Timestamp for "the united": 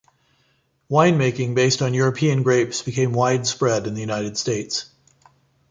3.93-4.35